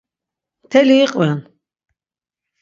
Mteli 0.65 0.95
iqven. 1.05 1.39